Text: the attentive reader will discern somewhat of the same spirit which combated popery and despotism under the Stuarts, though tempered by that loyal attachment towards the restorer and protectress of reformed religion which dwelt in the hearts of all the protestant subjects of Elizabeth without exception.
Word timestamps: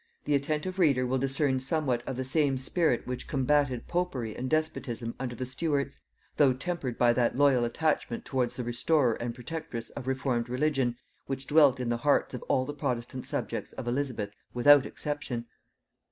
the 0.25 0.33
attentive 0.33 0.79
reader 0.79 1.05
will 1.05 1.19
discern 1.19 1.59
somewhat 1.59 2.01
of 2.07 2.15
the 2.17 2.23
same 2.23 2.57
spirit 2.57 3.05
which 3.05 3.27
combated 3.27 3.87
popery 3.87 4.35
and 4.35 4.49
despotism 4.49 5.13
under 5.19 5.35
the 5.35 5.45
Stuarts, 5.45 5.99
though 6.37 6.53
tempered 6.53 6.97
by 6.97 7.13
that 7.13 7.37
loyal 7.37 7.63
attachment 7.63 8.25
towards 8.25 8.55
the 8.55 8.63
restorer 8.63 9.13
and 9.13 9.35
protectress 9.35 9.91
of 9.91 10.07
reformed 10.07 10.49
religion 10.49 10.97
which 11.27 11.45
dwelt 11.45 11.79
in 11.79 11.89
the 11.89 11.97
hearts 11.97 12.33
of 12.33 12.41
all 12.49 12.65
the 12.65 12.73
protestant 12.73 13.27
subjects 13.27 13.73
of 13.73 13.87
Elizabeth 13.87 14.31
without 14.55 14.87
exception. 14.87 15.45